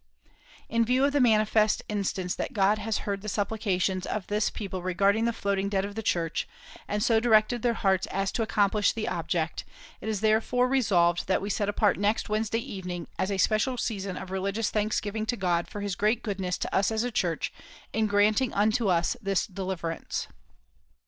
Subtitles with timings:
[0.67, 4.81] "In view of the manifest instance that God has heard the supplications of this people
[4.81, 6.47] regarding the floating debt of the Church,
[6.87, 9.63] and so directed their hearts as to accomplish the object,
[10.01, 14.17] it is therefore resolved that we set apart next Wednesday evening as a special season
[14.17, 17.53] of religious thanksgiving to God for his great goodness to us as a Church,
[17.93, 20.27] in granting unto us this deliverance."